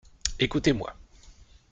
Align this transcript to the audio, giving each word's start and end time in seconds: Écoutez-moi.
Écoutez-moi. 0.39 0.95